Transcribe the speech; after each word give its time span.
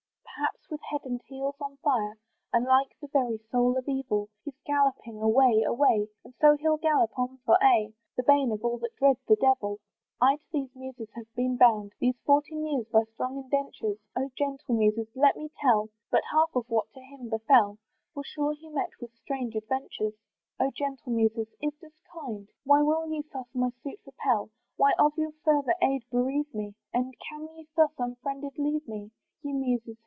Perhaps, 0.43 0.71
with 0.71 0.81
head 0.89 1.01
and 1.03 1.21
heels 1.27 1.55
on 1.59 1.75
fire, 1.77 2.17
And 2.53 2.65
like 2.65 2.95
the 2.99 3.07
very 3.09 3.37
soul 3.51 3.77
of 3.77 3.87
evil, 3.87 4.29
He's 4.43 4.55
galloping 4.65 5.21
away, 5.21 5.63
away, 5.63 6.07
And 6.23 6.33
so 6.39 6.55
he'll 6.55 6.77
gallop 6.77 7.11
on 7.19 7.37
for 7.45 7.61
aye, 7.61 7.91
The 8.15 8.23
bane 8.23 8.51
of 8.53 8.63
all 8.65 8.77
that 8.79 8.95
dread 8.95 9.17
the 9.27 9.35
devil. 9.35 9.79
I 10.21 10.37
to 10.37 10.41
the 10.51 10.69
muses 10.73 11.09
have 11.15 11.31
been 11.35 11.57
bound, 11.57 11.91
These 11.99 12.15
fourteen 12.25 12.65
years, 12.65 12.87
by 12.87 13.03
strong 13.03 13.37
indentures; 13.37 13.99
Oh 14.15 14.29
gentle 14.37 14.73
muses! 14.75 15.07
let 15.13 15.35
me 15.35 15.51
tell 15.61 15.89
But 16.09 16.23
half 16.31 16.55
of 16.55 16.65
what 16.69 16.89
to 16.93 17.01
him 17.01 17.27
befel, 17.29 17.77
For 18.13 18.23
sure 18.23 18.53
he 18.53 18.69
met 18.69 18.91
with 19.01 19.13
strange 19.13 19.55
adventures. 19.55 20.13
Oh 20.59 20.71
gentle 20.71 21.11
muses! 21.11 21.49
is 21.61 21.73
this 21.81 22.01
kind? 22.11 22.47
Why 22.63 22.81
will 22.81 23.05
ye 23.11 23.21
thus 23.33 23.47
my 23.53 23.69
suit 23.83 23.99
repel? 24.05 24.49
Why 24.77 24.93
of 24.97 25.11
your 25.17 25.33
further 25.43 25.75
aid 25.81 26.03
bereave 26.09 26.51
me? 26.53 26.73
And 26.93 27.13
can 27.29 27.47
ye 27.55 27.67
thus 27.75 27.91
unfriended 27.99 28.57
leave 28.57 28.87
me? 28.87 29.11
Ye 29.43 29.51
muses! 29.53 29.97